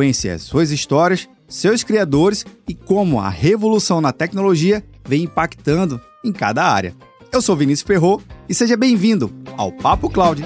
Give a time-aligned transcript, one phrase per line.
[0.00, 6.64] As suas histórias, seus criadores e como a revolução na tecnologia vem impactando em cada
[6.64, 6.94] área.
[7.32, 10.44] Eu sou Vinícius Ferro e seja bem-vindo ao Papo Cloud.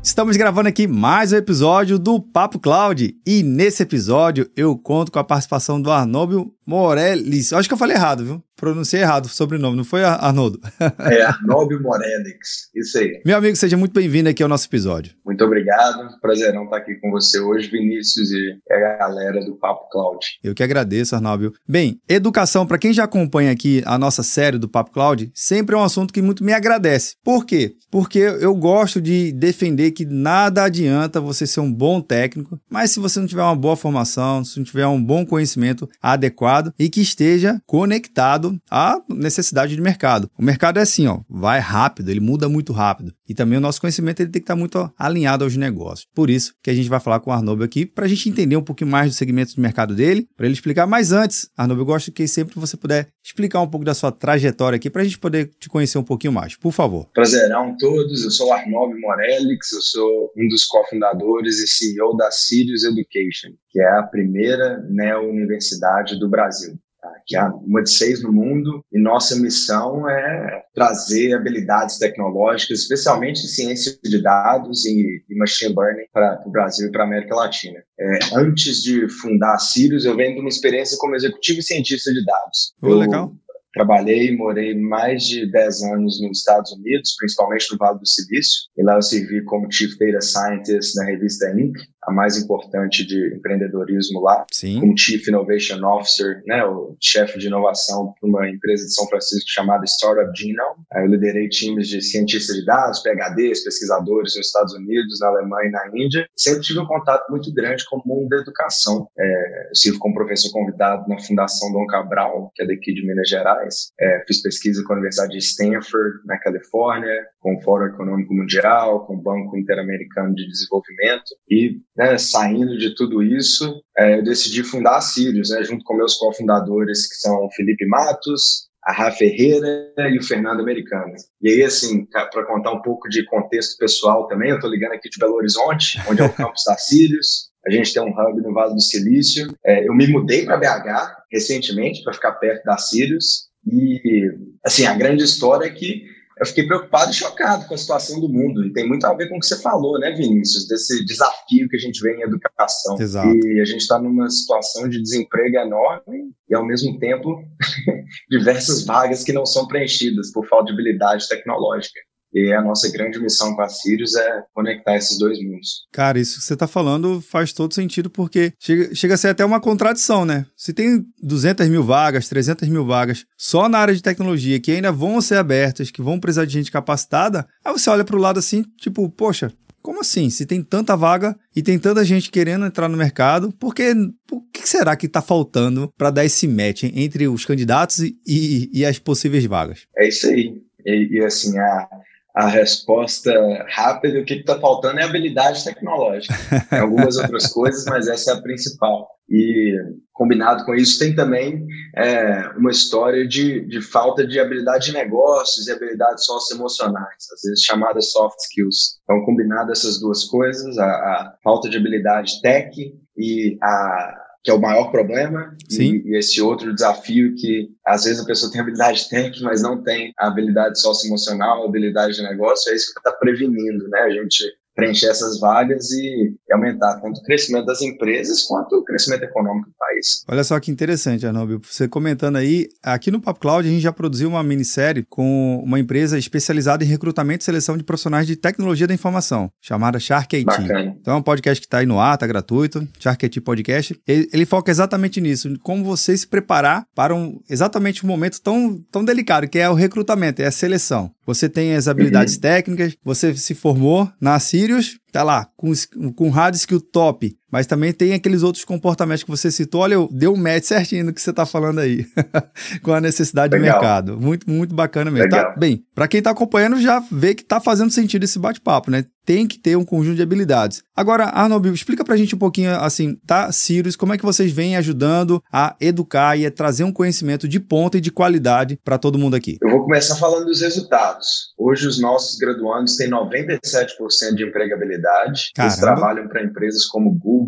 [0.00, 5.18] Estamos gravando aqui mais um episódio do Papo Cloud e nesse episódio eu conto com
[5.18, 7.50] a participação do Arnóbio Morelis.
[7.50, 8.42] Eu acho que eu falei errado, viu?
[8.56, 10.60] Pronunciei errado o sobrenome, não foi, Arnoldo?
[11.10, 13.20] é, Arnóbio Morelix, isso aí.
[13.26, 15.12] Meu amigo, seja muito bem-vindo aqui ao nosso episódio.
[15.24, 20.24] Muito obrigado, prazerão estar aqui com você hoje, Vinícius e a galera do Papo Cloud.
[20.42, 21.52] Eu que agradeço, Arnóbio.
[21.68, 25.78] Bem, educação, para quem já acompanha aqui a nossa série do Papo Cloud, sempre é
[25.78, 27.16] um assunto que muito me agradece.
[27.24, 27.74] Por quê?
[27.90, 33.00] Porque eu gosto de defender que nada adianta você ser um bom técnico, mas se
[33.00, 37.00] você não tiver uma boa formação, se não tiver um bom conhecimento adequado, e que
[37.00, 40.30] esteja conectado à necessidade de mercado.
[40.38, 43.12] O mercado é assim, ó, vai rápido, ele muda muito rápido.
[43.28, 46.06] E também o nosso conhecimento ele tem que estar muito alinhado aos negócios.
[46.14, 48.56] Por isso que a gente vai falar com o Arnob aqui para a gente entender
[48.56, 50.86] um pouquinho mais do segmento de mercado dele, para ele explicar.
[50.86, 54.76] Mas antes, Arnob, eu gosto que sempre você puder explicar um pouco da sua trajetória
[54.76, 56.56] aqui para a gente poder te conhecer um pouquinho mais.
[56.56, 57.08] Por favor.
[57.12, 58.24] Prazerão todos.
[58.24, 63.50] Eu sou o Arnob Morelix, eu sou um dos cofundadores e CEO da Sirius Education,
[63.70, 66.78] que é a primeira neo-universidade do Brasil
[67.26, 73.44] que é uma de seis no mundo, e nossa missão é trazer habilidades tecnológicas, especialmente
[73.44, 77.34] em ciência de dados e, e machine learning para o Brasil e para a América
[77.34, 77.78] Latina.
[77.98, 82.12] É, antes de fundar a Sirius, eu venho de uma experiência como executivo e cientista
[82.12, 82.74] de dados.
[82.82, 83.32] Oh, eu, legal.
[83.74, 88.62] Trabalhei e morei mais de 10 anos nos Estados Unidos, principalmente no Vale do Silício.
[88.76, 91.76] E lá eu servi como Chief Data Scientist na revista Inc.,
[92.06, 94.44] a mais importante de empreendedorismo lá.
[94.52, 94.80] Sim.
[94.80, 99.48] Como Chief Innovation Officer, né, o chefe de inovação para uma empresa de São Francisco
[99.48, 100.84] chamada Startup Genome.
[100.92, 105.68] Aí eu liderei times de cientistas de dados, PhDs, pesquisadores nos Estados Unidos, na Alemanha
[105.68, 106.28] e na Índia.
[106.36, 109.08] Sempre tive um contato muito grande com o mundo da educação.
[109.18, 113.28] É, eu sirvo como professor convidado na Fundação Dom Cabral, que é daqui de Minas
[113.28, 113.63] Gerais.
[114.00, 119.06] É, fiz pesquisa com a Universidade de Stanford, na Califórnia, com o Fórum Econômico Mundial,
[119.06, 121.34] com o Banco Interamericano de Desenvolvimento.
[121.48, 125.94] E né, saindo de tudo isso, é, eu decidi fundar a Sirius, né, junto com
[125.94, 131.14] meus cofundadores, que são Felipe Matos, a Rafa Ferreira e o Fernando Americano.
[131.40, 135.08] E aí, assim, para contar um pouco de contexto pessoal também, eu estou ligando aqui
[135.08, 137.50] de Belo Horizonte, onde é o campus da Sirius.
[137.66, 139.54] A gente tem um hub no Vale do Silício.
[139.64, 143.48] É, eu me mudei para BH recentemente para ficar perto da Sirius.
[143.66, 144.30] E,
[144.64, 146.04] assim, a grande história é que
[146.38, 148.64] eu fiquei preocupado e chocado com a situação do mundo.
[148.64, 150.66] E tem muito a ver com o que você falou, né, Vinícius?
[150.66, 153.00] Desse desafio que a gente vê em educação.
[153.00, 153.28] Exato.
[153.28, 157.42] E a gente está numa situação de desemprego enorme e, ao mesmo tempo,
[158.28, 162.00] diversas vagas que não são preenchidas por falta de habilidade tecnológica.
[162.34, 165.86] E a nossa grande missão com a Sirius é conectar esses dois mundos.
[165.92, 169.44] Cara, isso que você está falando faz todo sentido, porque chega, chega a ser até
[169.44, 170.44] uma contradição, né?
[170.56, 174.90] Se tem 200 mil vagas, 300 mil vagas só na área de tecnologia que ainda
[174.90, 178.38] vão ser abertas, que vão precisar de gente capacitada, aí você olha para o lado
[178.40, 179.52] assim, tipo, poxa,
[179.84, 180.30] como assim?
[180.30, 183.94] Se tem tanta vaga e tem tanta gente querendo entrar no mercado, por que,
[184.26, 188.70] por que será que está faltando para dar esse match entre os candidatos e, e,
[188.72, 189.82] e, as possíveis vagas?
[189.96, 190.58] É isso aí.
[190.86, 191.86] E, e assim, a,
[192.34, 193.32] a resposta
[193.68, 196.34] rápida, o que está faltando é habilidade tecnológica.
[196.68, 199.08] Tem algumas outras coisas, mas essa é a principal.
[199.30, 199.72] E
[200.12, 201.64] combinado com isso, tem também
[201.96, 207.62] é, uma história de, de falta de habilidade de negócios e habilidades socioemocionais, às vezes
[207.62, 209.00] chamadas soft skills.
[209.04, 212.76] Então, combinado essas duas coisas, a, a falta de habilidade tech
[213.16, 218.20] e a que é o maior problema, e, e, esse outro desafio que às vezes
[218.22, 222.70] a pessoa tem habilidade técnica, mas não tem a habilidade socioemocional, a habilidade de negócio,
[222.70, 224.00] é isso que está prevenindo, né?
[224.00, 224.44] A gente
[224.74, 229.74] preencher essas vagas e aumentar tanto o crescimento das empresas quanto o crescimento econômico do
[229.78, 230.24] país.
[230.28, 231.60] Olha só que interessante, Arnaldo.
[231.64, 235.78] Você comentando aí, aqui no Papo Cloud a gente já produziu uma minissérie com uma
[235.78, 240.44] empresa especializada em recrutamento e seleção de profissionais de tecnologia da informação, chamada Shark IT.
[240.44, 240.96] Bacana.
[241.00, 244.00] Então é um podcast que está aí no ar, está gratuito, Shark IT Podcast.
[244.06, 248.78] Ele, ele, foca exatamente nisso, como você se preparar para um exatamente um momento tão,
[248.90, 251.10] tão delicado, que é o recrutamento, é a seleção.
[251.26, 252.40] Você tem as habilidades uhum.
[252.40, 255.72] técnicas, você se formou na Sirius, tá lá, com,
[256.14, 259.82] com hard skill top, mas também tem aqueles outros comportamentos que você citou.
[259.82, 262.04] Olha, eu dei um match certinho no que você está falando aí,
[262.82, 263.78] com a necessidade Legal.
[263.78, 264.20] do mercado.
[264.20, 265.28] Muito, muito bacana mesmo.
[265.28, 269.04] Tá, bem, para quem está acompanhando, já vê que está fazendo sentido esse bate-papo, né?
[269.24, 270.82] Tem que ter um conjunto de habilidades.
[270.94, 274.76] Agora, Arnold, explica pra gente um pouquinho, assim, tá, Sirius, como é que vocês vêm
[274.76, 279.18] ajudando a educar e a trazer um conhecimento de ponta e de qualidade para todo
[279.18, 279.56] mundo aqui?
[279.62, 281.54] Eu vou começar falando dos resultados.
[281.56, 283.88] Hoje, os nossos graduandos têm 97%
[284.36, 285.52] de empregabilidade.
[285.54, 285.72] Caramba.
[285.72, 287.43] Eles trabalham para empresas como Google,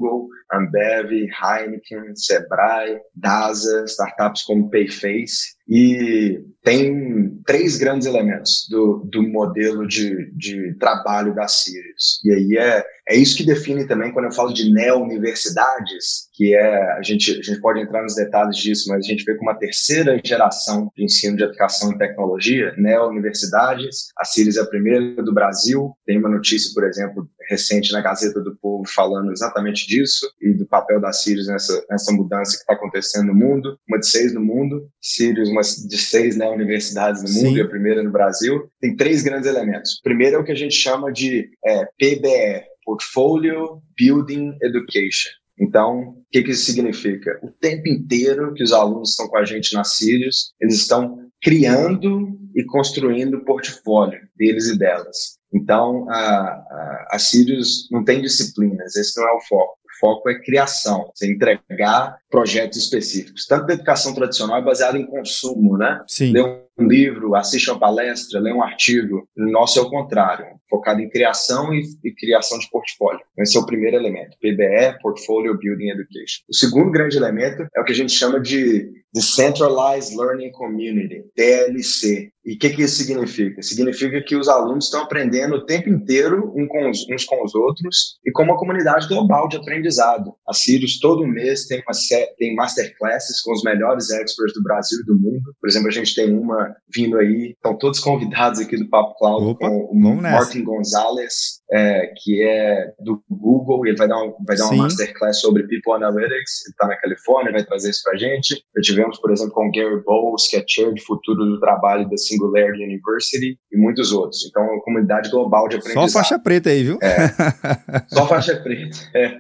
[0.53, 1.11] Ambev,
[1.41, 5.56] Heineken, Sebrae, DASA, startups como Payface.
[5.69, 12.21] E tem três grandes elementos do, do modelo de, de trabalho da Sirius.
[12.25, 16.93] E aí é, é isso que define também quando eu falo de neo-universidades, que é,
[16.95, 19.59] a gente, a gente pode entrar nos detalhes disso, mas a gente vê como uma
[19.59, 24.09] terceira geração de ensino de aplicação em tecnologia, neo-universidades.
[24.19, 25.93] A Sirius é a primeira do Brasil.
[26.05, 30.67] Tem uma notícia, por exemplo, recente na Gazeta do Povo falando exatamente disso e do
[30.67, 33.79] papel da Sirius nessa, nessa mudança que está acontecendo no mundo.
[33.89, 37.59] Uma de seis no mundo, Sirius uma de seis né, universidades no mundo Sim.
[37.59, 38.71] e a primeira no Brasil.
[38.81, 40.01] Tem três grandes elementos.
[40.03, 45.31] Primeiro é o que a gente chama de é, PBE, Portfolio Building Education.
[45.59, 47.39] Então, o que, que isso significa?
[47.43, 52.39] O tempo inteiro que os alunos estão com a gente na Sirius, eles estão criando
[52.55, 55.39] e construindo o portfólio deles e delas.
[55.53, 59.79] Então, a, a, a Sirius não tem disciplinas, esse não é o foco.
[59.85, 63.47] O foco é criação, você entregar projetos específicos.
[63.47, 66.03] Tanto da educação tradicional é baseada em consumo, né?
[66.07, 66.33] Sim.
[66.33, 69.27] Ler um livro, assiste uma palestra, lê um artigo.
[69.37, 73.21] O nosso é o contrário, focado em criação e, e, criação de portfólio.
[73.39, 76.43] Esse é o primeiro elemento, PBE, Portfolio Building Education.
[76.49, 82.31] O segundo grande elemento é o que a gente chama de Decentralized Learning Community, DLC.
[82.45, 83.63] E o que, que isso significa?
[83.63, 87.55] Significa que os alunos estão aprendendo o tempo inteiro uns com os, uns com os
[87.55, 90.35] outros e com uma comunidade global de aprendizado.
[90.47, 91.95] A Sirius todo mês tem, uma,
[92.39, 95.55] tem masterclasses com os melhores experts do Brasil e do mundo.
[95.61, 99.47] Por exemplo, a gente tem uma vindo aí, estão todos convidados aqui do Papo Cloud
[99.47, 104.57] Opa, com o Martin Gonzalez, é, que é do Google, ele vai dar, um, vai
[104.57, 108.17] dar uma masterclass sobre People Analytics, ele está na Califórnia, vai trazer isso para a
[108.17, 108.63] gente.
[108.75, 112.17] Eu tivemos, por exemplo, com Gary Bowles, que é Chair de Futuro do Trabalho da
[112.17, 114.47] Singularity University, e muitos outros.
[114.47, 116.09] Então, é uma comunidade global de aprendizado.
[116.09, 116.99] Só faixa preta aí, viu?
[117.03, 117.29] É,
[118.09, 118.97] só faixa preta.
[119.15, 119.39] É.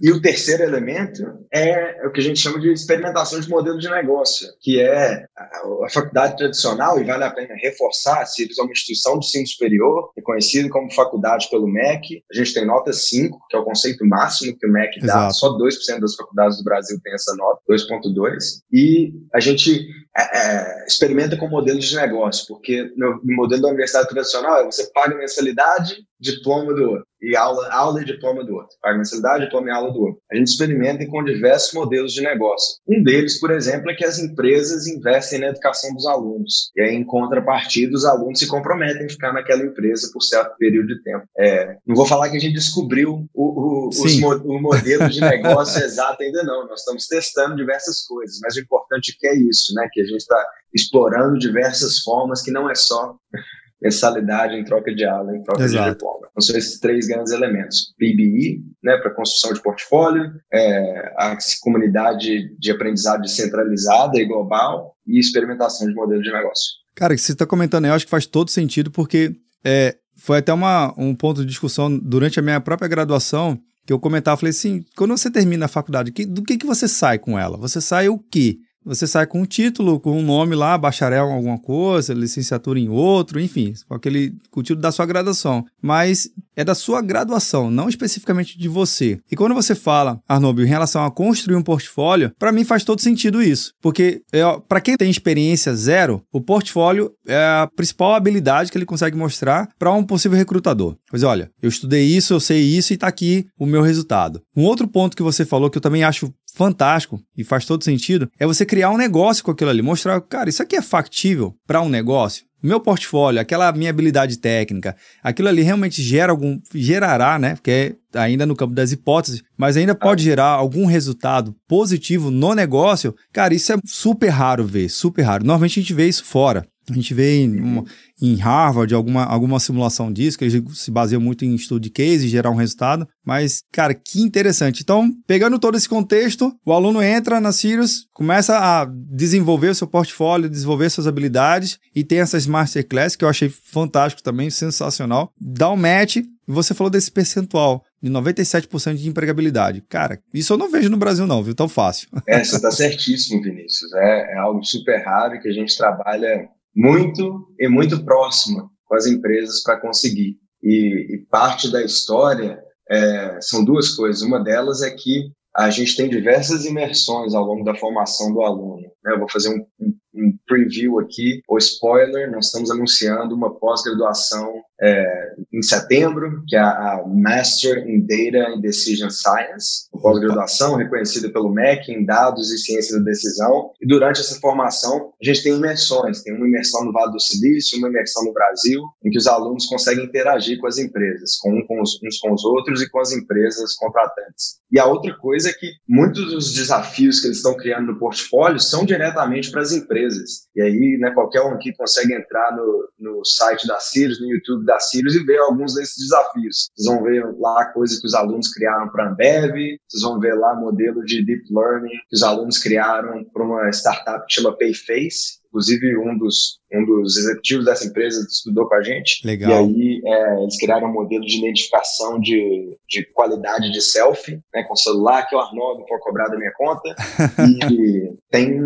[0.00, 1.22] E o terceiro elemento
[1.52, 5.26] é, é o que a gente chama de experimentação de modelo de negócio, que é
[5.36, 9.46] a, faculdade tradicional, e vale a pena reforçar, se eles são uma instituição de ensino
[9.46, 14.04] superior, reconhecida como faculdade pelo MEC, a gente tem nota 5, que é o conceito
[14.06, 15.18] máximo que o MEC Exato.
[15.18, 20.38] dá, só 2% das faculdades do Brasil tem essa nota, 2.2, e a gente é,
[20.38, 25.16] é, experimenta com modelos de negócio, porque no, no modelo da universidade tradicional, você paga
[25.16, 28.76] mensalidade, diploma do outro e aula, aula e diploma do outro.
[28.80, 30.20] Paga mensalidade, diploma e aula do outro.
[30.30, 32.78] A gente experimenta com diversos modelos de negócio.
[32.88, 36.70] Um deles, por exemplo, é que as empresas investem na educação dos alunos.
[36.76, 40.88] E aí, em contrapartida, os alunos se comprometem a ficar naquela empresa por certo período
[40.88, 41.24] de tempo.
[41.38, 45.82] É, não vou falar que a gente descobriu o, o, os, o modelo de negócio
[45.84, 46.66] exato ainda não.
[46.68, 49.88] Nós estamos testando diversas coisas, mas o importante é que é isso, né?
[49.92, 50.44] Que a gente está
[50.74, 53.16] explorando diversas formas que não é só
[53.80, 55.84] mensalidade em troca de aula, em troca Exato.
[55.84, 56.25] de diploma.
[56.36, 57.94] Então, são esses três grandes elementos.
[57.98, 65.18] PBI, né, para construção de portfólio, é, a comunidade de aprendizado descentralizada e global e
[65.18, 66.74] experimentação de modelo de negócio.
[66.94, 69.96] Cara, o que você está comentando aí, eu acho que faz todo sentido, porque é,
[70.18, 74.36] foi até uma, um ponto de discussão durante a minha própria graduação, que eu comentava,
[74.36, 77.56] falei assim, quando você termina a faculdade, que, do que, que você sai com ela?
[77.56, 78.58] Você sai o quê?
[78.86, 82.88] Você sai com um título, com um nome lá, bacharel em alguma coisa, licenciatura em
[82.88, 85.64] outro, enfim, com aquele com o título da sua graduação.
[85.82, 89.18] Mas é da sua graduação, não especificamente de você.
[89.30, 93.00] E quando você fala, Arnob, em relação a construir um portfólio, para mim faz todo
[93.00, 93.72] sentido isso.
[93.82, 98.86] Porque é, para quem tem experiência zero, o portfólio é a principal habilidade que ele
[98.86, 100.96] consegue mostrar para um possível recrutador.
[101.10, 104.40] Pois olha, eu estudei isso, eu sei isso e está aqui o meu resultado.
[104.56, 108.30] Um outro ponto que você falou que eu também acho fantástico e faz todo sentido
[108.38, 111.82] é você criar um negócio com aquilo ali, mostrar, cara, isso aqui é factível para
[111.82, 112.46] um negócio.
[112.62, 117.54] Meu portfólio, aquela minha habilidade técnica, aquilo ali realmente gera algum, gerará, né?
[117.54, 122.54] Porque é ainda no campo das hipóteses, mas ainda pode gerar algum resultado positivo no
[122.54, 123.14] negócio.
[123.32, 125.44] Cara, isso é super raro ver, super raro.
[125.44, 126.66] Normalmente a gente vê isso fora.
[126.90, 127.84] A gente vê em, uma,
[128.20, 132.26] em Harvard alguma, alguma simulação disso, que eles se baseiam muito em estudo de case
[132.26, 133.06] e gerar um resultado.
[133.24, 134.82] Mas, cara, que interessante.
[134.82, 139.86] Então, pegando todo esse contexto, o aluno entra na Sirius, começa a desenvolver o seu
[139.86, 145.32] portfólio, desenvolver suas habilidades e tem essas masterclass que eu achei fantástico também, sensacional.
[145.40, 146.18] Dá um match.
[146.48, 149.82] Você falou desse percentual de 97% de empregabilidade.
[149.88, 151.54] Cara, isso eu não vejo no Brasil não, viu?
[151.54, 152.08] Tão fácil.
[152.26, 153.92] É, você está certíssimo, Vinícius.
[153.94, 159.06] É, é algo super raro que a gente trabalha muito e muito próximo com as
[159.06, 160.36] empresas para conseguir.
[160.62, 164.22] E, e, parte da história é, são duas coisas.
[164.22, 168.82] Uma delas é que a gente tem diversas imersões ao longo da formação do aluno.
[169.02, 169.14] Né?
[169.14, 174.62] Eu vou fazer um, um, um preview aqui, ou spoiler, nós estamos anunciando uma pós-graduação
[174.80, 181.52] é, em setembro, que é a Master in Data and Decision Science, pós-graduação reconhecida pelo
[181.52, 183.70] MEC em Dados e Ciência da Decisão.
[183.80, 187.78] E durante essa formação, a gente tem imersões, tem uma imersão no Vale do Silício,
[187.78, 191.80] uma imersão no Brasil, em que os alunos conseguem interagir com as empresas, com, com
[191.80, 194.56] os, uns com os outros e com as empresas contratantes.
[194.70, 198.60] E a outra coisa é que muitos dos desafios que eles estão criando no portfólio
[198.60, 200.46] são diretamente para as empresas.
[200.54, 204.65] E aí, né, qualquer um aqui consegue entrar no, no site da Sirius, no YouTube
[204.66, 206.68] da Sirius e ver alguns desses desafios.
[206.76, 210.34] Vocês vão ver lá coisas que os alunos criaram para a Ambev, vocês vão ver
[210.34, 215.36] lá modelo de deep learning que os alunos criaram para uma startup que chama Payface,
[215.56, 219.26] Inclusive, um dos, um dos executivos dessa empresa estudou com a gente.
[219.26, 219.50] Legal.
[219.50, 224.64] E aí, é, eles criaram um modelo de identificação de, de qualidade de selfie, né,
[224.64, 226.94] com celular, que o Arnaldo for cobrar da minha conta.
[227.70, 228.58] e tem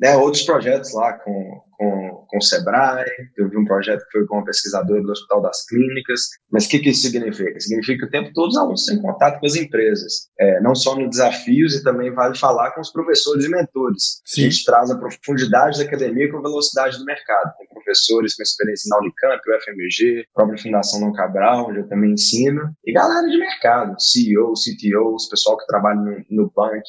[0.00, 3.04] né, outros projetos lá com, com, com o Sebrae,
[3.36, 6.20] eu vi um projeto que foi com uma pesquisadora do Hospital das Clínicas,
[6.50, 7.58] mas o que, que isso significa?
[7.58, 10.96] Significa que o tempo todo os alunos têm contato com as empresas, é, não só
[10.96, 14.20] no desafios, e também vale falar com os professores e mentores.
[14.24, 14.42] Sim.
[14.42, 17.41] A gente traz a profundidade da academia com a velocidade do mercado.
[17.58, 21.88] Tem professores com experiência na Unicamp, o FMG, a própria Fundação Não Cabral, onde eu
[21.88, 26.82] também ensino, e galera de mercado, CEO, CTOs, pessoal que trabalha no, no banco,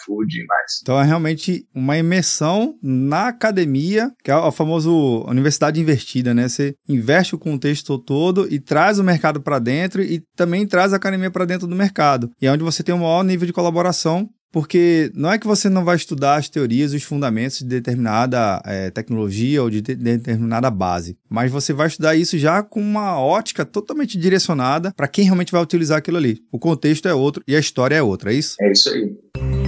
[0.00, 0.80] iFood e mais.
[0.82, 6.48] Então é realmente uma imersão na academia, que é a famosa universidade invertida, né?
[6.48, 10.96] Você investe o contexto todo e traz o mercado para dentro e também traz a
[10.96, 12.30] academia para dentro do mercado.
[12.40, 15.68] E é onde você tem um maior nível de colaboração porque não é que você
[15.68, 20.70] não vai estudar as teorias, os fundamentos de determinada é, tecnologia ou de, de determinada
[20.70, 25.52] base, mas você vai estudar isso já com uma ótica totalmente direcionada para quem realmente
[25.52, 26.42] vai utilizar aquilo ali.
[26.50, 28.56] O contexto é outro e a história é outra, é isso?
[28.60, 29.59] É isso aí.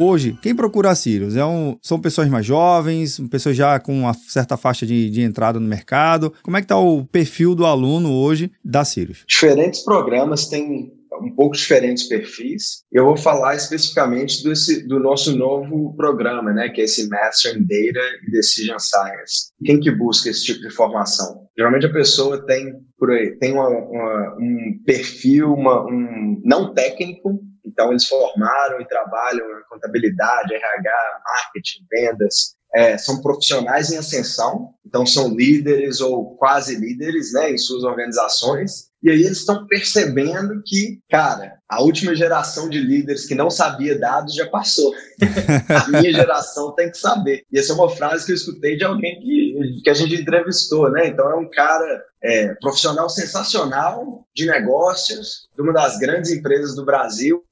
[0.00, 1.34] Hoje, quem procura a Sirius?
[1.34, 5.58] É um, são pessoas mais jovens, pessoas já com uma certa faixa de, de entrada
[5.58, 6.32] no mercado.
[6.42, 9.24] Como é que está o perfil do aluno hoje da Sirius?
[9.26, 12.84] Diferentes programas têm um pouco diferentes perfis.
[12.92, 17.62] Eu vou falar especificamente desse, do nosso novo programa, né, que é esse Master in
[17.62, 19.52] Data e Decision Science.
[19.64, 21.48] Quem que busca esse tipo de formação?
[21.56, 27.40] Geralmente a pessoa tem por aí, tem uma, uma, um perfil, uma, um não técnico,
[27.68, 32.56] então, eles formaram e trabalham em contabilidade, RH, marketing, vendas.
[32.74, 38.88] É, são profissionais em ascensão, então são líderes ou quase líderes né, em suas organizações.
[39.02, 43.98] E aí eles estão percebendo que, cara, a última geração de líderes que não sabia
[43.98, 44.92] dados já passou.
[45.68, 47.42] a minha geração tem que saber.
[47.50, 49.47] E essa é uma frase que eu escutei de alguém que,
[49.82, 51.06] que a gente entrevistou, né?
[51.08, 56.84] Então é um cara é, profissional sensacional de negócios de uma das grandes empresas do
[56.84, 57.42] Brasil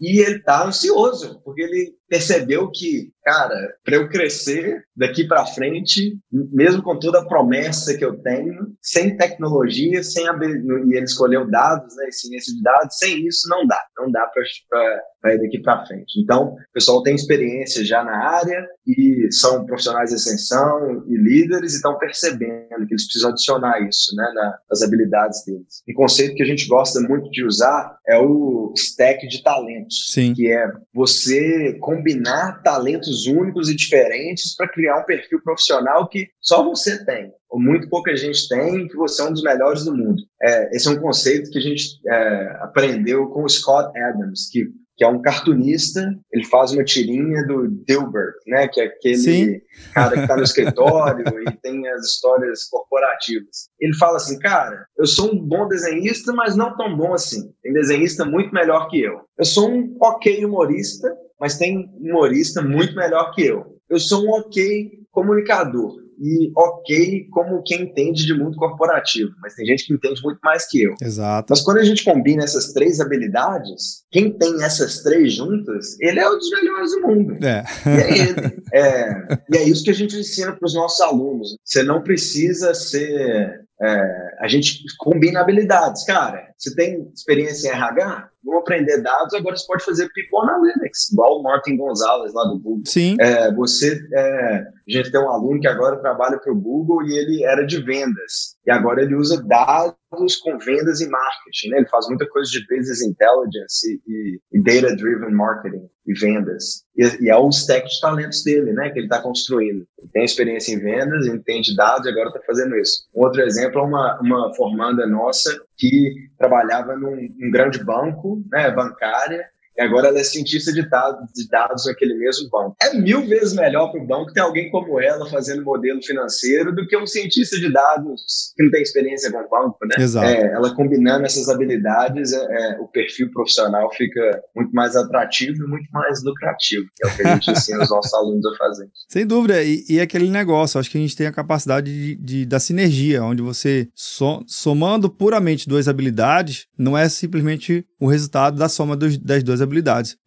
[0.00, 6.16] e ele está ansioso porque ele percebeu que, cara, para eu crescer daqui para frente,
[6.30, 11.94] mesmo com toda a promessa que eu tenho, sem tecnologia, sem e ele escolheu dados,
[11.96, 15.02] né, ciência de dados, sem isso não dá, não dá para
[15.34, 16.20] ir daqui para frente.
[16.20, 21.72] Então, o pessoal tem experiência já na área e são profissionais de ascensão e líderes
[21.72, 24.32] e estão percebendo que eles precisam adicionar isso, né,
[24.70, 25.82] nas habilidades deles.
[25.88, 30.34] Um conceito que a gente gosta muito de usar é o stack de talentos, Sim.
[30.34, 36.62] que é você combinar talentos únicos e diferentes para criar um perfil profissional que só
[36.62, 40.22] você tem, ou muito pouca gente tem, que você é um dos melhores do mundo.
[40.42, 44.66] É, esse é um conceito que a gente é, aprendeu com o Scott Adams, que
[44.96, 49.60] que é um cartunista, ele faz uma tirinha do Dilbert, né, que é aquele Sim.
[49.92, 53.68] cara que está no escritório e tem as histórias corporativas.
[53.78, 57.52] Ele fala assim, cara, eu sou um bom desenhista, mas não tão bom assim.
[57.62, 59.20] Tem desenhista muito melhor que eu.
[59.38, 63.76] Eu sou um ok humorista, mas tem humorista muito melhor que eu.
[63.90, 69.66] Eu sou um ok comunicador, e ok como quem entende de mundo corporativo, mas tem
[69.66, 70.94] gente que entende muito mais que eu.
[71.00, 71.46] Exato.
[71.50, 76.28] Mas quando a gente combina essas três habilidades, quem tem essas três juntas, ele é
[76.28, 77.44] um dos melhores do mundo.
[77.44, 77.64] É.
[77.86, 78.56] E é ele.
[78.72, 81.56] É, e é isso que a gente ensina para os nossos alunos.
[81.64, 86.04] Você não precisa ser é, a gente combina habilidades.
[86.04, 88.30] Cara, você tem experiência em RH?
[88.44, 92.58] Vamos aprender dados, agora você pode fazer People Analytics, igual o Martin Gonzalez lá do
[92.58, 92.82] Google.
[92.86, 93.16] Sim.
[93.20, 97.18] É, você, é, a gente tem um aluno que agora trabalha para o Google e
[97.18, 98.56] ele era de vendas.
[98.64, 101.70] E agora ele usa dados com vendas e marketing.
[101.70, 101.78] Né?
[101.78, 106.84] Ele faz muita coisa de business intelligence e, e data-driven marketing e vendas.
[106.96, 109.84] E, e, é o stack de talentos dele, né, que ele está construindo.
[109.98, 113.04] Ele tem experiência em vendas, entende dados e agora está fazendo isso.
[113.14, 118.70] Um outro exemplo é uma, uma formanda nossa que trabalhava num, num grande banco, né,
[118.70, 119.44] bancária,
[119.76, 122.76] e agora ela é cientista de dados, de dados naquele mesmo banco.
[122.82, 126.86] É mil vezes melhor para o banco ter alguém como ela fazendo modelo financeiro do
[126.86, 130.02] que um cientista de dados que não tem experiência com o banco, né?
[130.02, 130.26] Exato.
[130.26, 135.68] É, ela combinando essas habilidades, é, é, o perfil profissional fica muito mais atrativo e
[135.68, 138.88] muito mais lucrativo, que é o que a gente ensina os nossos alunos a fazer.
[139.08, 142.46] Sem dúvida, e, e aquele negócio, acho que a gente tem a capacidade de, de
[142.46, 148.68] da sinergia, onde você so, somando puramente duas habilidades, não é simplesmente o resultado da
[148.68, 149.65] soma dos, das duas habilidades.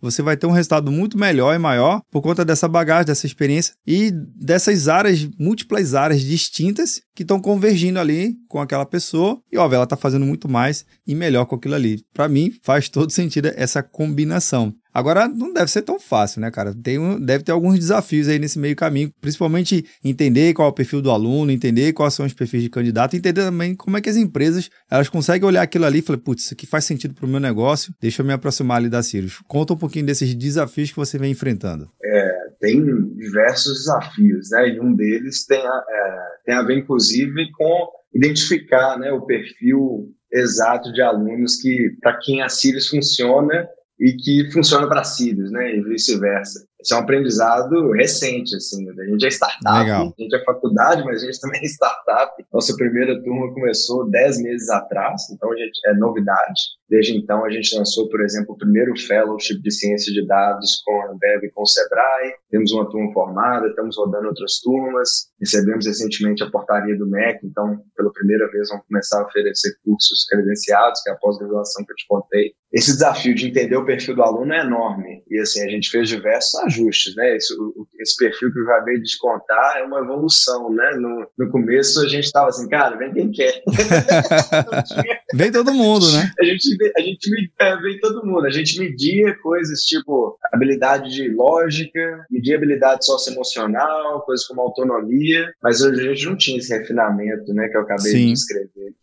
[0.02, 3.74] Você vai ter um resultado muito melhor e maior por conta dessa bagagem, dessa experiência
[3.86, 9.76] e dessas áreas, múltiplas áreas distintas que estão convergindo ali com aquela pessoa e, óbvio,
[9.76, 12.02] ela está fazendo muito mais e melhor com aquilo ali.
[12.14, 14.74] Para mim, faz todo sentido essa combinação.
[14.94, 16.74] Agora, não deve ser tão fácil, né, cara?
[16.74, 21.02] Tem deve ter alguns desafios aí nesse meio caminho, principalmente entender qual é o perfil
[21.02, 24.16] do aluno, entender quais são os perfis de candidato, entender também como é que as
[24.16, 27.30] empresas elas conseguem olhar aquilo ali e falar, putz, isso aqui faz sentido para o
[27.30, 29.42] meu negócio, deixa eu me aproximar ali da Sirius.
[29.46, 31.90] Conta um pouquinho desses desafios que você vem enfrentando.
[32.04, 32.84] É, tem
[33.16, 34.70] diversos desafios, né?
[34.70, 37.09] E um deles tem a, é, tem a ver, inclusive,
[37.52, 43.68] com identificar né, o perfil exato de alunos que, para quem a Sirius funciona
[44.00, 45.76] e que funciona para Sirius, né?
[45.76, 46.69] E vice-versa.
[46.82, 48.90] Esse é um aprendizado recente, assim.
[48.90, 50.14] A gente é startup, Legal.
[50.18, 52.46] a gente é faculdade, mas a gente também é startup.
[52.54, 56.80] Nossa primeira turma começou 10 meses atrás, então a gente é novidade.
[56.90, 61.02] Desde então, a gente lançou, por exemplo, o primeiro fellowship de ciência de dados com
[61.02, 62.34] a Ambev e com o Sebrae.
[62.50, 65.30] Temos uma turma formada, estamos rodando outras turmas.
[65.40, 70.26] Recebemos recentemente a portaria do MEC, então, pela primeira vez, vamos começar a oferecer cursos
[70.28, 72.54] credenciados, que é a pós-graduação que eu te contei.
[72.72, 75.24] Esse desafio de entender o perfil do aluno é enorme.
[75.30, 77.36] E, assim, a gente fez diversos ajustes, né?
[77.36, 77.54] Esse,
[78.00, 80.92] esse perfil que eu acabei de descontar é uma evolução, né?
[80.98, 83.64] No, no começo, a gente estava assim, cara, vem quem quer.
[85.34, 86.32] vem todo mundo, né?
[86.40, 88.46] A gente a gente é, vem todo mundo.
[88.46, 95.82] A gente media coisas tipo habilidade de lógica, media habilidade socioemocional, coisas como autonomia, mas
[95.82, 98.28] hoje a gente não tinha esse refinamento, né, que eu acabei Sim.
[98.28, 98.94] de descrever,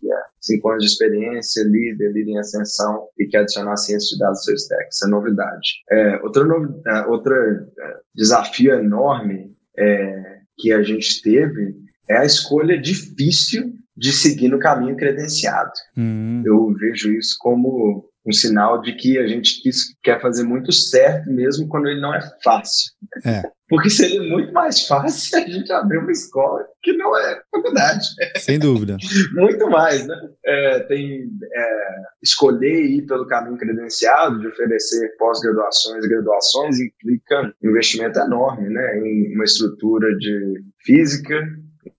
[0.47, 4.45] cinco anos de experiência, líder, líder em ascensão e que adicionar ciência de dados ao
[4.45, 4.89] seu stack.
[4.91, 5.69] Isso é novidade.
[5.91, 7.67] É, outro, no, é, outro é,
[8.15, 11.75] desafio enorme é, que a gente teve
[12.09, 15.73] é a escolha difícil de seguir no caminho credenciado.
[15.97, 16.43] Uhum.
[16.45, 19.61] Eu vejo isso como um sinal de que a gente
[20.03, 22.91] quer fazer muito certo, mesmo quando ele não é fácil.
[23.25, 23.43] É.
[23.69, 28.07] Porque seria muito mais fácil a gente abrir uma escola que não é faculdade.
[28.39, 28.97] Sem dúvida.
[29.35, 30.15] muito mais, né?
[30.45, 37.71] É, tem é, escolher ir pelo caminho credenciado, de oferecer pós-graduações e graduações, implica um
[37.71, 38.99] investimento enorme, né?
[38.99, 41.41] Em uma estrutura de física,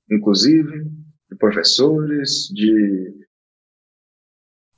[0.09, 0.85] inclusive,
[1.29, 3.26] de professores, de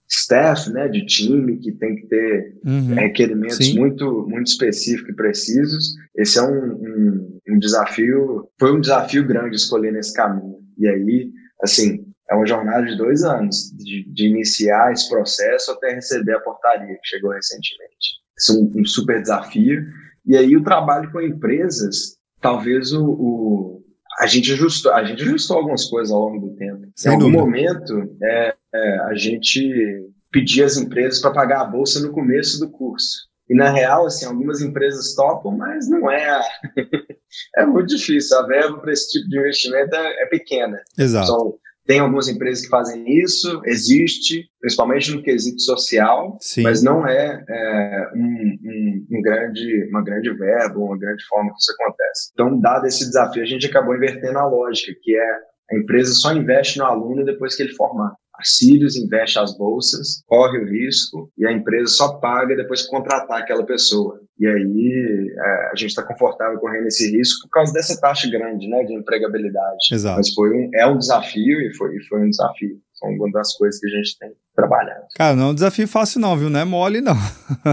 [0.10, 2.95] staff, né, de time que tem que ter uhum.
[2.95, 5.95] requerimentos muito muito específicos e precisos.
[6.15, 10.58] Esse é um, um, um, desafio, foi um desafio grande escolher nesse caminho.
[10.78, 15.93] E aí, assim, é uma jornada de dois anos de, de iniciar esse processo até
[15.93, 18.19] receber a portaria que chegou recentemente.
[18.38, 19.86] Esse é um, um super desafio.
[20.26, 23.80] E aí o trabalho com empresas, talvez o, o
[24.19, 26.88] a gente ajustou, a gente ajustou algumas coisas ao longo do tempo.
[26.95, 27.41] Sem em algum dúvida.
[27.41, 32.70] momento, é, é, a gente pedia às empresas para pagar a bolsa no começo do
[32.70, 33.30] curso.
[33.50, 36.40] E na real, assim, algumas empresas topam, mas não é.
[37.58, 38.38] é muito difícil.
[38.38, 40.80] A verba para esse tipo de investimento é, é pequena.
[40.98, 41.28] Exato.
[41.28, 46.62] São tem algumas empresas que fazem isso, existe, principalmente no quesito social, Sim.
[46.62, 51.58] mas não é, é um, um, um, grande, uma grande verba, uma grande forma que
[51.58, 52.30] isso acontece.
[52.32, 55.32] Então, dado esse desafio, a gente acabou invertendo a lógica, que é
[55.72, 58.14] a empresa só investe no aluno depois que ele formar.
[58.43, 63.39] Sirius investe as bolsas, corre o risco e a empresa só paga depois que contratar
[63.39, 64.19] aquela pessoa.
[64.39, 68.67] E aí é, a gente está confortável correndo esse risco por causa dessa taxa grande
[68.67, 69.78] né, de empregabilidade.
[69.91, 70.17] Exato.
[70.17, 72.80] Mas foi um, é um desafio e foi, e foi um desafio.
[73.00, 75.06] São uma das coisas que a gente tem trabalhado.
[75.16, 76.50] Cara, não é um desafio fácil não, viu?
[76.50, 77.16] Não é mole não.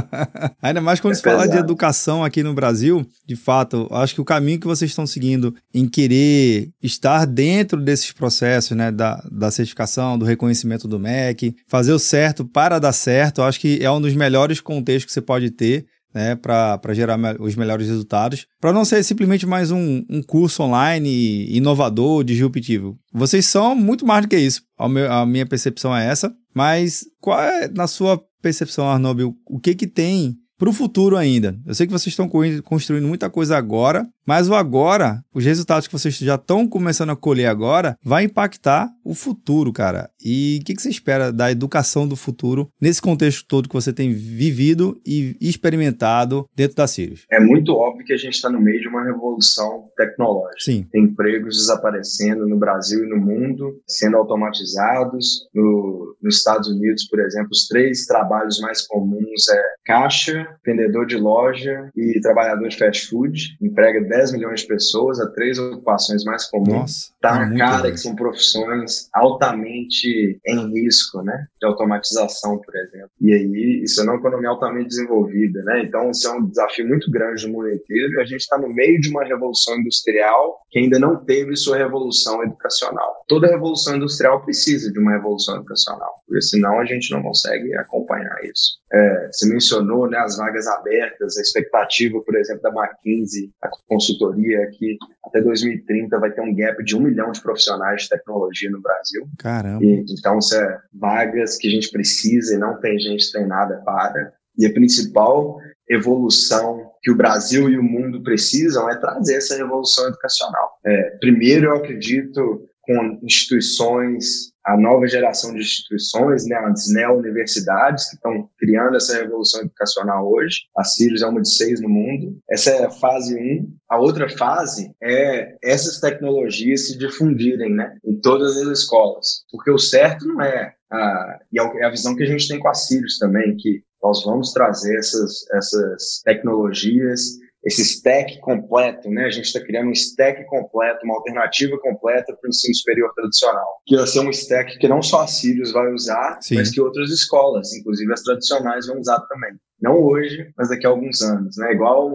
[0.62, 1.42] Ainda mais quando é se pesado.
[1.42, 5.06] fala de educação aqui no Brasil, de fato, acho que o caminho que vocês estão
[5.06, 11.56] seguindo em querer estar dentro desses processos, né, da, da certificação, do reconhecimento do MEC,
[11.66, 15.20] fazer o certo para dar certo, acho que é um dos melhores contextos que você
[15.20, 20.02] pode ter né, para gerar me os melhores resultados, para não ser simplesmente mais um,
[20.08, 22.98] um, curso online inovador, disruptivo.
[23.12, 24.62] Vocês são muito mais do que isso.
[24.78, 26.34] A, meu, a minha percepção é essa.
[26.54, 31.54] Mas qual é, na sua percepção, Arnob, o que que tem para o futuro ainda?
[31.66, 32.30] Eu sei que vocês estão
[32.64, 37.16] construindo muita coisa agora, mas o agora, os resultados que vocês já estão começando a
[37.16, 40.10] colher agora, vai impactar o futuro, cara.
[40.22, 43.92] E o que, que, você espera da educação do futuro nesse contexto todo que você
[43.92, 47.24] tem vivido e experimentado dentro da Sirius?
[47.30, 50.58] É muito óbvio que a gente está no meio de uma revolução tecnológica.
[50.58, 50.86] Sim.
[50.90, 55.46] Tem empregos desaparecendo no Brasil e no mundo, sendo automatizados.
[55.54, 61.16] No, nos Estados Unidos, por exemplo, os três trabalhos mais comuns é caixa, vendedor de
[61.16, 63.56] loja e trabalhador de fast food.
[63.62, 66.68] Emprega 10 milhões de pessoas, a três ocupações mais comuns.
[66.68, 71.46] Nossa, tá na cara que são profissões altamente em risco, né?
[71.60, 73.10] De automatização, por exemplo.
[73.20, 75.82] E aí, isso é uma economia altamente desenvolvida, né?
[75.82, 78.72] Então, isso é um desafio muito grande no mundo inteiro e a gente está no
[78.72, 83.24] meio de uma revolução industrial que ainda não teve sua revolução educacional.
[83.28, 88.36] Toda revolução industrial precisa de uma revolução educacional, porque senão a gente não consegue acompanhar
[88.44, 88.78] isso.
[88.92, 93.68] É, você mencionou né, as vagas abertas, a expectativa, por exemplo, da McKinsey, a
[94.06, 98.08] consultoria, é que até 2030 vai ter um gap de um milhão de profissionais de
[98.08, 99.26] tecnologia no Brasil.
[99.38, 99.84] Caramba!
[99.84, 104.32] E, então, isso é vagas que a gente precisa e não tem gente treinada para.
[104.58, 110.08] E a principal evolução que o Brasil e o mundo precisam é trazer essa revolução
[110.08, 110.72] educacional.
[110.84, 118.16] É, primeiro, eu acredito com instituições, a nova geração de instituições, né, as neo-universidades que
[118.16, 120.62] estão criando essa revolução educacional hoje.
[120.76, 122.36] A Sirius é uma de seis no mundo.
[122.50, 123.38] Essa é a fase 1.
[123.38, 123.76] Um.
[123.88, 129.44] A outra fase é essas tecnologias se difundirem né, em todas as escolas.
[129.52, 132.68] Porque o certo não é, a, e é, a visão que a gente tem com
[132.68, 139.24] a Sirius também, que nós vamos trazer essas, essas tecnologias esse stack completo, né?
[139.24, 143.66] A gente está criando um stack completo, uma alternativa completa para o ensino superior tradicional,
[143.84, 146.54] que vai ser um stack que não só a Sirius vai usar, Sim.
[146.54, 149.50] mas que outras escolas, inclusive as tradicionais, vão usar também.
[149.82, 151.72] Não hoje, mas daqui a alguns anos, né?
[151.72, 152.08] Igual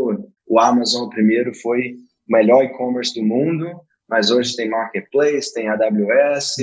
[0.48, 3.66] o, Amazon primeiro foi o melhor e-commerce do mundo,
[4.08, 6.56] mas hoje tem Marketplace, tem AWS,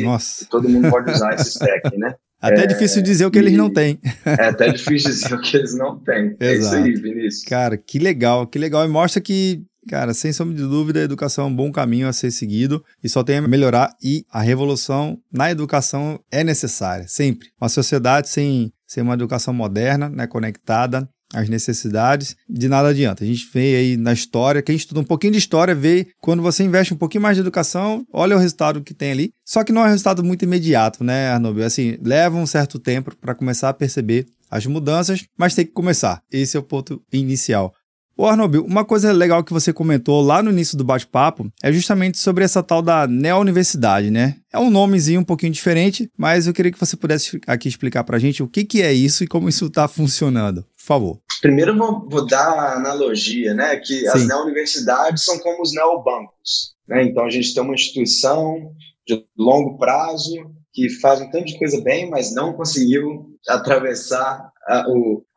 [0.51, 2.14] todo mundo pode usar esse stack, né?
[2.40, 3.98] Até é, difícil dizer o que eles não têm.
[4.24, 6.37] É até difícil dizer o que eles não têm.
[6.38, 7.44] É isso aí, Vinícius.
[7.44, 8.85] Cara, que legal, que legal.
[8.85, 12.12] E mostra que, cara, sem sombra de dúvida, a educação é um bom caminho a
[12.12, 13.90] ser seguido e só tem a melhorar.
[14.03, 17.48] E a revolução na educação é necessária, sempre.
[17.61, 23.25] Uma sociedade sem, sem uma educação moderna, né, conectada, as necessidades, de nada adianta.
[23.25, 26.62] A gente vê aí na história, quem estuda um pouquinho de história, vê quando você
[26.62, 29.31] investe um pouquinho mais de educação, olha o resultado que tem ali.
[29.45, 31.64] Só que não é um resultado muito imediato, né, Arnobio?
[31.64, 36.23] Assim, leva um certo tempo para começar a perceber as mudanças, mas tem que começar.
[36.33, 37.75] Esse é o ponto inicial.
[38.21, 42.19] Ô Arnobil, uma coisa legal que você comentou lá no início do bate-papo é justamente
[42.19, 44.35] sobre essa tal da neo-universidade, né?
[44.53, 48.19] É um nomezinho um pouquinho diferente, mas eu queria que você pudesse aqui explicar pra
[48.19, 50.65] gente o que, que é isso e como isso está funcionando.
[50.65, 51.21] Por favor.
[51.41, 53.77] Primeiro vou, vou dar a analogia, né?
[53.77, 54.09] Que Sim.
[54.09, 56.75] as neo-universidades são como os neobancos.
[56.89, 57.05] Né?
[57.05, 58.73] Então a gente tem uma instituição
[59.07, 60.35] de longo prazo
[60.73, 64.85] que faz um tanto de coisa bem, mas não conseguiu atravessar a,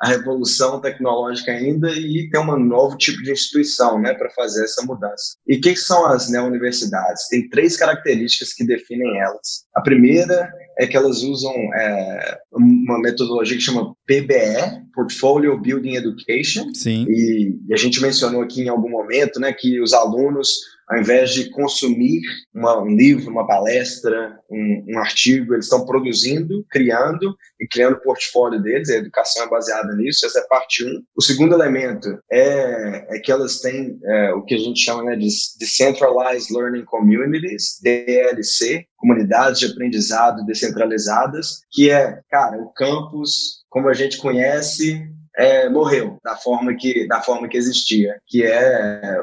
[0.02, 4.86] a revolução tecnológica ainda e ter um novo tipo de instituição né, para fazer essa
[4.86, 5.36] mudança.
[5.48, 7.28] E o que, que, são as neo-universidades?
[7.30, 9.66] Tem três características que definem elas.
[9.74, 16.66] A primeira é que elas usam é, uma metodologia que chama PBE, Portfolio Building Education.
[16.74, 17.06] Sim.
[17.08, 20.50] E, e a gente mencionou aqui em algum momento né, que os alunos
[20.92, 22.20] ao invés de consumir
[22.54, 28.02] uma, um livro, uma palestra, um, um artigo, eles estão produzindo, criando e criando o
[28.02, 28.90] portfólio deles.
[28.90, 30.90] A educação é baseada nisso, essa é parte 1.
[30.90, 31.02] Um.
[31.16, 35.16] O segundo elemento é, é que elas têm é, o que a gente chama né,
[35.16, 43.88] de Decentralized Learning Communities, DLC, comunidades de aprendizado descentralizadas, que é, cara, o campus como
[43.88, 45.10] a gente conhece
[45.42, 49.18] é, morreu da forma que da forma que existia, que é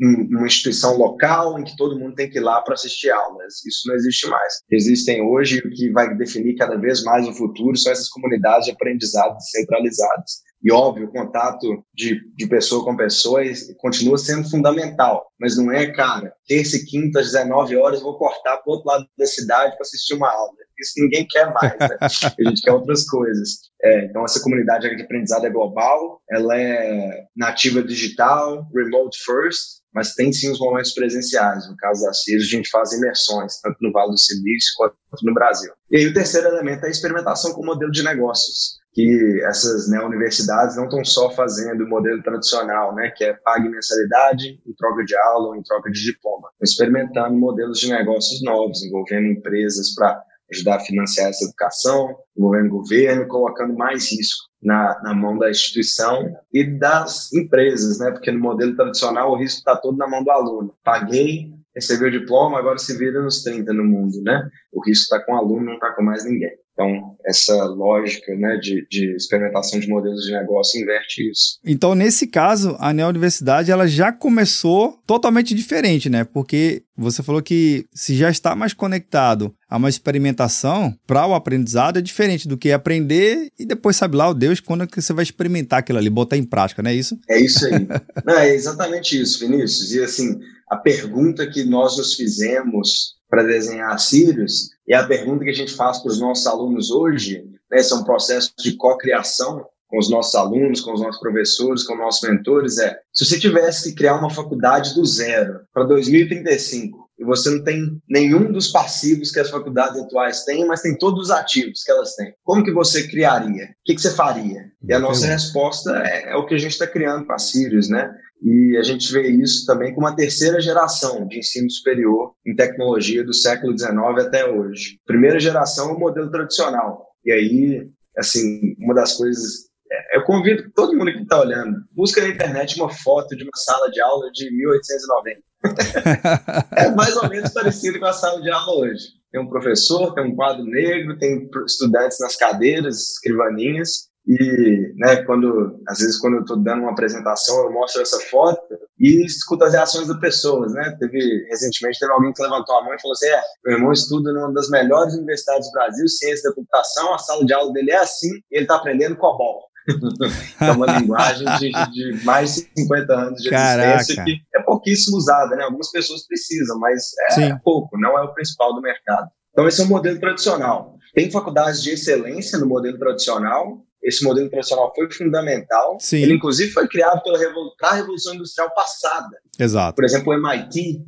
[0.00, 3.64] uma instituição local em que todo mundo tem que ir lá para assistir aulas.
[3.64, 4.60] Isso não existe mais.
[4.70, 8.72] Existem hoje o que vai definir cada vez mais o futuro são essas comunidades de
[8.72, 10.42] aprendizado centralizadas.
[10.62, 13.42] E óbvio, o contato de, de pessoa com pessoa
[13.78, 18.58] continua sendo fundamental, mas não é, cara, terça e quinta às 19 horas vou cortar
[18.58, 20.52] para outro lado da cidade para assistir uma aula.
[20.78, 21.96] Isso ninguém quer mais, né?
[22.00, 23.50] a gente quer outras coisas.
[23.82, 30.14] É, então, essa comunidade de aprendizado é global, ela é nativa digital, remote first, mas
[30.14, 31.68] tem sim os momentos presenciais.
[31.68, 35.34] No caso da Sirius, a gente faz imersões, tanto no Vale do Silício quanto no
[35.34, 35.72] Brasil.
[35.90, 39.88] E aí, o terceiro elemento é a experimentação com o modelo de negócios que essas
[39.88, 44.72] né, universidades não estão só fazendo o modelo tradicional, né, que é pague mensalidade em
[44.74, 49.94] troca de aula ou em troca de diploma, experimentando modelos de negócios novos, envolvendo empresas
[49.94, 55.38] para ajudar a financiar essa educação, envolvendo o governo, colocando mais risco na, na mão
[55.38, 60.06] da instituição e das empresas, né, porque no modelo tradicional o risco está todo na
[60.06, 60.74] mão do aluno.
[60.84, 64.46] Paguei, recebeu o diploma, agora se vira nos 30 no mundo, né?
[64.70, 66.52] O risco está com o aluno, não está com mais ninguém.
[66.72, 71.58] Então, essa lógica né, de, de, experimentação de modelos de negócio inverte isso.
[71.64, 76.24] Então, nesse caso, a Neuniversidade ela já começou totalmente diferente, né?
[76.24, 81.98] Porque você falou que se já está mais conectado a uma experimentação para o aprendizado
[81.98, 85.12] é diferente do que aprender e depois sabe lá o Deus quando é que você
[85.12, 87.18] vai experimentar aquilo ali, botar em prática, não é isso?
[87.28, 87.86] É isso aí.
[88.24, 89.92] não, é exatamente isso, Vinícius.
[89.92, 90.38] E assim,
[90.70, 95.72] a pergunta que nós nos fizemos para desenhar Sirius, e a pergunta que a gente
[95.72, 100.10] faz para os nossos alunos hoje, né, esse é um processo de co-criação com os
[100.10, 103.96] nossos alunos, com os nossos professores, com os nossos mentores, é, se você tivesse que
[103.96, 109.40] criar uma faculdade do zero para 2035, e você não tem nenhum dos passivos que
[109.40, 112.34] as faculdades atuais têm, mas tem todos os ativos que elas têm.
[112.44, 113.64] Como que você criaria?
[113.64, 114.70] O que, que você faria?
[114.86, 117.88] E a nossa resposta é, é o que a gente está criando com a Sirius,
[117.88, 118.12] né?
[118.42, 123.24] E a gente vê isso também com uma terceira geração de ensino superior em tecnologia
[123.24, 124.98] do século XIX até hoje.
[125.06, 127.06] Primeira geração é o modelo tradicional.
[127.24, 129.70] E aí, assim, uma das coisas.
[129.90, 133.52] É, eu convido todo mundo que está olhando, busca na internet uma foto de uma
[133.54, 135.40] sala de aula de 1890.
[136.76, 139.04] é mais ou menos parecido com a sala de aula hoje.
[139.30, 145.80] Tem um professor, tem um quadro negro, tem estudantes nas cadeiras, escrivaninhas, e, né, quando,
[145.88, 148.62] às vezes, quando eu estou dando uma apresentação, eu mostro essa foto
[148.98, 150.96] e escuto as reações das pessoas, né?
[151.00, 154.32] Teve, recentemente, teve alguém que levantou a mão e falou assim, é, meu irmão estuda
[154.32, 157.98] numa das melhores universidades do Brasil, ciência da computação, a sala de aula dele é
[157.98, 159.64] assim, e ele está aprendendo COBOL.
[160.60, 163.96] é uma linguagem de, de, mais de 50 anos de Caraca.
[163.96, 165.64] existência que é pouquíssimo usada, né?
[165.64, 167.58] Algumas pessoas precisam, mas é Sim.
[167.64, 169.28] pouco, não é o principal do mercado.
[169.50, 170.96] Então, esse é um modelo tradicional.
[171.12, 175.96] Tem faculdades de excelência no modelo tradicional, esse modelo tradicional foi fundamental.
[176.00, 176.22] Sim.
[176.22, 177.38] Ele, inclusive, foi criado pela
[177.82, 179.38] a Revolução Industrial passada.
[179.58, 179.94] Exato.
[179.94, 181.00] Por exemplo, o MIT,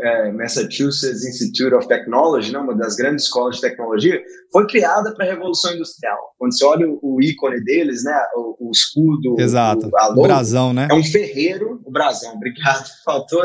[0.00, 5.26] é, Massachusetts Institute of Technology, né, uma das grandes escolas de tecnologia, foi criada para
[5.26, 6.18] a Revolução Industrial.
[6.38, 9.86] Quando você olha o, o ícone deles, né, o, o escudo, Exato.
[9.86, 10.88] O, logo, o brasão, né?
[10.90, 13.42] É um ferreiro, o brasão, obrigado, faltou.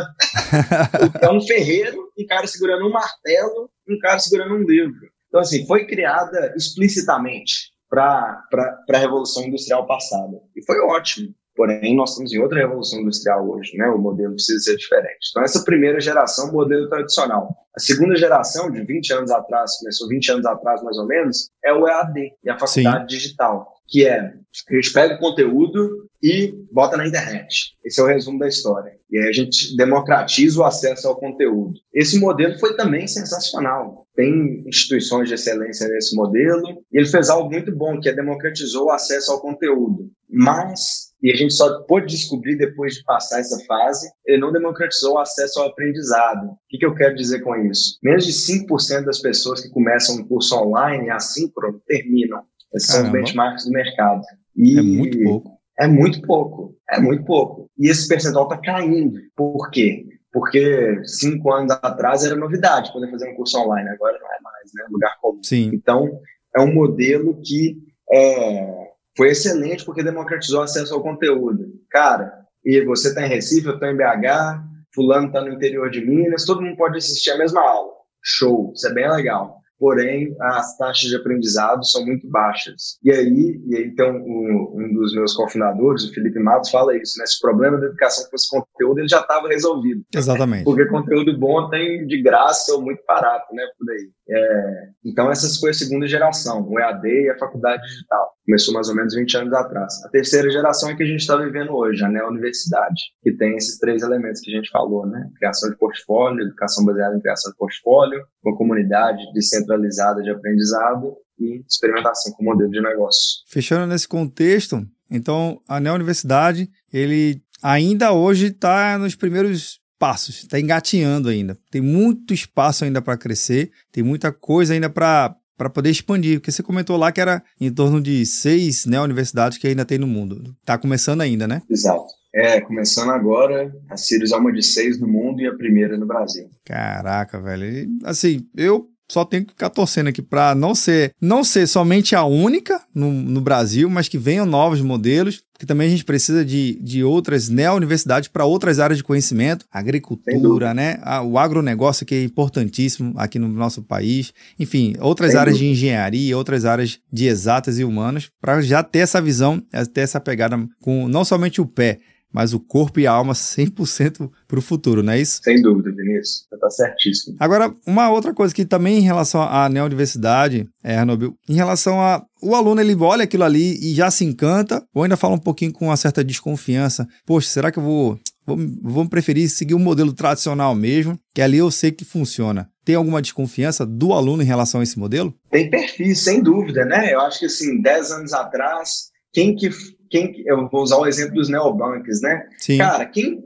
[1.21, 5.09] é um ferreiro, um cara segurando um martelo, um cara segurando um livro.
[5.29, 10.41] Então, assim, foi criada explicitamente para a Revolução Industrial passada.
[10.55, 11.33] E foi ótimo.
[11.55, 13.87] Porém, nós estamos em outra revolução industrial hoje, né?
[13.87, 15.29] O modelo precisa ser diferente.
[15.29, 17.55] Então, essa primeira geração, modelo tradicional.
[17.75, 21.71] A segunda geração, de 20 anos atrás, começou 20 anos atrás mais ou menos, é
[21.71, 23.17] o EAD, e a faculdade Sim.
[23.19, 24.33] digital, que é
[24.69, 27.75] a gente pega o conteúdo e bota na internet.
[27.83, 28.93] Esse é o resumo da história.
[29.09, 31.73] E aí a gente democratiza o acesso ao conteúdo.
[31.93, 34.07] Esse modelo foi também sensacional.
[34.15, 38.85] Tem instituições de excelência nesse modelo, e ele fez algo muito bom, que é democratizou
[38.85, 40.09] o acesso ao conteúdo.
[40.29, 45.13] Mas e a gente só pôde descobrir depois de passar essa fase, ele não democratizou
[45.13, 46.47] o acesso ao aprendizado.
[46.47, 47.97] O que, que eu quero dizer com isso?
[48.03, 52.43] Menos de 5% das pessoas que começam um curso online, assíncrono, terminam.
[52.73, 53.09] Esses Caramba.
[53.09, 54.21] são os benchmarks do mercado.
[54.55, 55.59] E é muito pouco.
[55.79, 56.75] É muito pouco.
[56.89, 57.69] É muito pouco.
[57.77, 59.19] E esse percentual está caindo.
[59.35, 60.05] Por quê?
[60.31, 64.71] Porque cinco anos atrás era novidade poder fazer um curso online, agora não é mais,
[64.73, 64.85] né?
[64.89, 65.43] Lugar comum.
[65.43, 65.71] Sim.
[65.73, 66.19] Então,
[66.55, 67.77] é um modelo que
[68.11, 71.65] é, foi excelente porque democratizou o acesso ao conteúdo.
[71.89, 76.05] Cara, e você está em Recife, eu estou em BH, fulano está no interior de
[76.05, 77.91] Minas, todo mundo pode assistir a mesma aula.
[78.21, 79.59] Show, isso é bem legal.
[79.83, 82.97] Porém, as taxas de aprendizado são muito baixas.
[83.03, 87.19] E aí, e aí então, um, um dos meus cofundadores, o Felipe Matos, fala isso,
[87.19, 87.25] né?
[87.25, 90.01] Esse problema da educação com esse conteúdo, ele já estava resolvido.
[90.15, 90.63] Exatamente.
[90.63, 93.61] Porque conteúdo bom tem de graça ou muito barato, né?
[93.77, 94.09] Por aí.
[94.29, 98.31] É, então, essa foi a segunda geração, o EAD e a faculdade digital.
[98.45, 100.03] Começou mais ou menos 20 anos atrás.
[100.05, 103.77] A terceira geração é que a gente está vivendo hoje, a neo-universidade, que tem esses
[103.79, 105.29] três elementos que a gente falou, né?
[105.37, 111.63] Criação de portfólio, educação baseada em criação de portfólio, uma comunidade descentralizada de aprendizado e
[111.67, 113.43] experimentação com modelo de negócio.
[113.49, 121.29] Fechando nesse contexto, então a neo-universidade, ele ainda hoje está nos primeiros passos, está engatinhando
[121.29, 121.57] ainda.
[121.71, 126.51] Tem muito espaço ainda para crescer, tem muita coisa ainda para para poder expandir, porque
[126.51, 130.07] você comentou lá que era em torno de seis né, universidades que ainda tem no
[130.07, 130.53] mundo.
[130.59, 131.61] Está começando ainda, né?
[131.69, 132.07] Exato.
[132.35, 136.07] É, começando agora, a Sirius é uma de seis no mundo e a primeira no
[136.07, 136.49] Brasil.
[136.65, 137.87] Caraca, velho.
[138.03, 142.23] Assim, eu só tenho que ficar torcendo aqui para não ser não ser somente a
[142.23, 146.79] única no, no Brasil, mas que venham novos modelos, que também a gente precisa de,
[146.81, 150.99] de outras neo-universidades para outras áreas de conhecimento, agricultura, né?
[151.25, 155.73] o agronegócio que é importantíssimo aqui no nosso país, enfim, outras Sem áreas dúvida.
[155.73, 159.61] de engenharia, outras áreas de exatas e humanas, para já ter essa visão,
[159.93, 161.99] ter essa pegada com não somente o pé,
[162.33, 165.39] mas o corpo e a alma 100% para o futuro, não é isso?
[165.43, 166.45] Sem dúvida, Vinícius.
[166.49, 167.37] Você está certíssimo.
[167.39, 172.25] Agora, uma outra coisa que também em relação à neuniversidade, é, Arnobil, em relação a
[172.43, 175.71] o aluno ele olha aquilo ali e já se encanta, ou ainda fala um pouquinho
[175.71, 177.07] com uma certa desconfiança.
[177.25, 181.71] Poxa, será que eu vou, preferir seguir o um modelo tradicional mesmo, que ali eu
[181.71, 182.69] sei que funciona?
[182.83, 185.33] Tem alguma desconfiança do aluno em relação a esse modelo?
[185.49, 187.13] Tem perfis, sem dúvida, né?
[187.13, 189.69] Eu acho que assim, 10 anos atrás, quem que
[190.13, 192.47] quem eu vou usar o exemplo dos neobanks, né?
[192.59, 192.77] Sim.
[192.77, 193.43] Cara, quem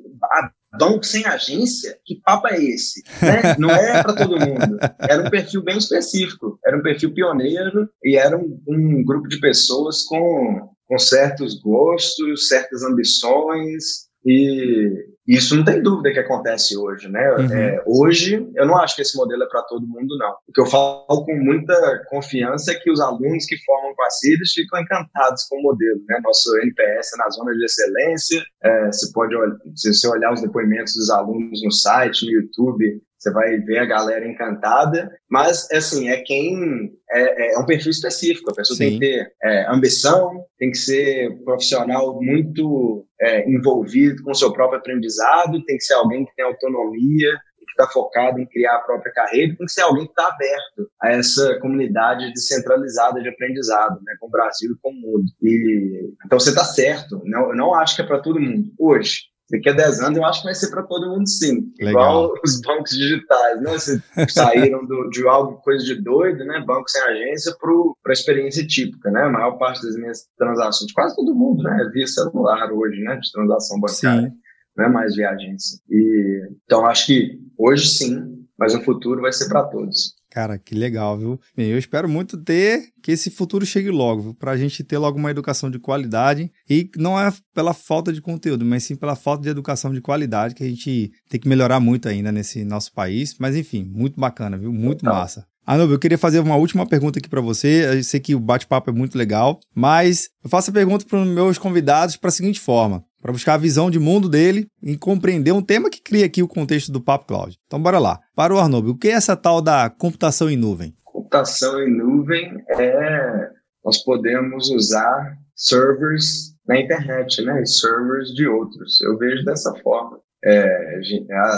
[0.78, 3.02] banco sem agência, que papo é esse?
[3.22, 3.56] Né?
[3.58, 4.78] Não é para todo mundo.
[5.00, 9.40] Era um perfil bem específico, era um perfil pioneiro e era um, um grupo de
[9.40, 14.92] pessoas com, com certos gostos, certas ambições e
[15.28, 17.30] isso não tem dúvida que acontece hoje, né?
[17.32, 17.54] Uhum.
[17.54, 20.32] É, hoje, eu não acho que esse modelo é para todo mundo, não.
[20.48, 21.76] O que eu falo com muita
[22.10, 26.02] confiança é que os alunos que formam com a CIDES ficam encantados com o modelo,
[26.08, 26.20] né?
[26.24, 29.36] Nosso NPS é na zona de excelência, é, você pode,
[29.76, 33.86] se você olhar os depoimentos dos alunos no site, no YouTube, você vai ver a
[33.86, 38.84] galera encantada, mas assim, é quem é, é um perfil específico, a pessoa Sim.
[38.84, 44.54] tem que ter é, ambição, tem que ser profissional muito é, envolvido com o seu
[44.54, 48.82] próprio aprendizado, tem que ser alguém que tem autonomia, que está focado em criar a
[48.82, 54.00] própria carreira, tem que ser alguém que está aberto a essa comunidade descentralizada de aprendizado,
[54.04, 55.26] né, com o Brasil e com o mundo.
[55.42, 58.72] E, então você está certo, não, eu não acho que é para todo mundo.
[58.78, 61.72] Hoje, daqui a 10 anos eu acho que vai ser para todo mundo sim.
[61.80, 61.92] Legal.
[61.92, 63.72] Igual os bancos digitais, né?
[63.72, 66.64] Você saíram do, de algo, coisa de doido, né?
[66.66, 69.24] Banco sem agência para a experiência típica, né?
[69.24, 71.86] A maior parte das minhas transações, quase todo mundo, né?
[71.86, 73.16] É via celular hoje, né?
[73.16, 74.30] De transação bancária.
[74.30, 74.38] Sim.
[74.76, 75.80] Não é mais via agência.
[75.90, 80.17] E, então acho que hoje sim, mas no futuro vai ser para todos.
[80.38, 81.40] Cara, que legal, viu?
[81.56, 85.18] Bem, eu espero muito ter que esse futuro chegue logo, para a gente ter logo
[85.18, 89.42] uma educação de qualidade e não é pela falta de conteúdo, mas sim pela falta
[89.42, 93.36] de educação de qualidade que a gente tem que melhorar muito ainda nesse nosso país.
[93.40, 94.72] Mas enfim, muito bacana, viu?
[94.72, 95.16] Muito Total.
[95.16, 95.48] massa.
[95.66, 97.98] Anubi, eu queria fazer uma última pergunta aqui para você.
[97.98, 101.28] Eu sei que o bate-papo é muito legal, mas eu faço a pergunta para os
[101.28, 105.52] meus convidados para a seguinte forma: para buscar a visão de mundo dele e compreender
[105.52, 107.60] um tema que cria aqui o contexto do Papo Cloud.
[107.68, 108.22] Então, bora lá.
[108.34, 110.96] Para o Arnob, o que é essa tal da computação em nuvem?
[111.04, 113.50] Computação em nuvem é
[113.84, 117.66] nós podemos usar servers na internet, né?
[117.66, 119.02] Servers de outros.
[119.02, 120.22] Eu vejo dessa forma.
[120.46, 121.02] É,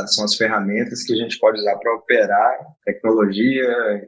[0.07, 4.07] são as ferramentas que a gente pode usar para operar tecnologia,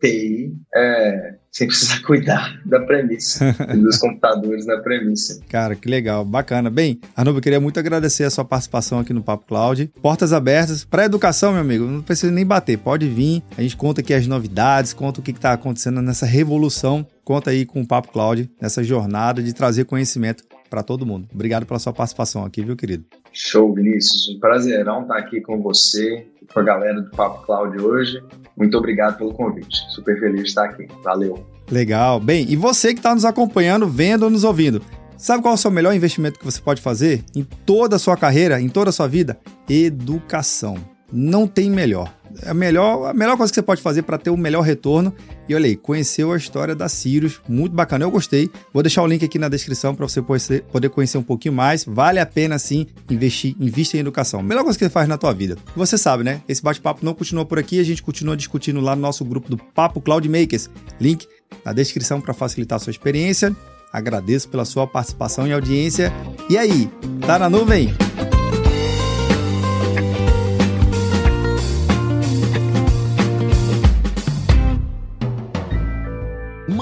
[0.00, 5.40] TI é, sem precisar cuidar da premissa, dos computadores na premissa.
[5.48, 6.68] Cara, que legal, bacana.
[6.68, 9.90] Bem, Arnaldo, eu queria muito agradecer a sua participação aqui no Papo Cloud.
[10.02, 13.42] Portas abertas para educação, meu amigo, não precisa nem bater, pode vir.
[13.56, 17.06] A gente conta aqui as novidades, conta o que está acontecendo nessa revolução.
[17.24, 21.28] Conta aí com o Papo Cloud, nessa jornada de trazer conhecimento para todo mundo.
[21.32, 23.04] Obrigado pela sua participação aqui, viu, querido?
[23.36, 24.30] Show, Vinícius.
[24.30, 28.22] Um prazerão estar aqui com você, com a galera do Papo Cloud hoje.
[28.56, 29.76] Muito obrigado pelo convite.
[29.90, 30.88] Super feliz de estar aqui.
[31.04, 31.46] Valeu.
[31.70, 32.18] Legal.
[32.18, 34.80] Bem, e você que está nos acompanhando, vendo ou nos ouvindo,
[35.18, 38.16] sabe qual é o seu melhor investimento que você pode fazer em toda a sua
[38.16, 39.38] carreira, em toda a sua vida?
[39.68, 40.76] Educação.
[41.12, 42.12] Não tem melhor
[42.44, 45.14] a melhor, a melhor coisa que você pode fazer para ter o melhor retorno.
[45.48, 48.50] E olha aí, conheceu a história da Sirius, muito bacana, eu gostei.
[48.72, 50.20] Vou deixar o link aqui na descrição para você
[50.60, 51.84] poder conhecer um pouquinho mais.
[51.84, 54.42] Vale a pena sim investir, invista em educação.
[54.42, 55.56] Melhor coisa que você faz na tua vida.
[55.76, 56.42] Você sabe, né?
[56.48, 59.56] Esse bate-papo não continua por aqui, a gente continua discutindo lá no nosso grupo do
[59.56, 60.68] Papo Cloud Makers.
[61.00, 61.26] Link
[61.64, 63.54] na descrição para facilitar a sua experiência.
[63.92, 66.12] Agradeço pela sua participação e audiência.
[66.50, 66.90] E aí,
[67.26, 67.94] tá na nuvem?